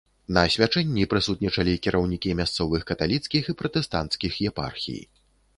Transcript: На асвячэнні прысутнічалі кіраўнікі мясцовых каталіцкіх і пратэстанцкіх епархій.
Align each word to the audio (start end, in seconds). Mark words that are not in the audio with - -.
На 0.35 0.43
асвячэнні 0.47 1.03
прысутнічалі 1.11 1.75
кіраўнікі 1.87 2.35
мясцовых 2.39 2.81
каталіцкіх 2.93 3.43
і 3.55 3.59
пратэстанцкіх 3.63 4.33
епархій. 4.53 5.01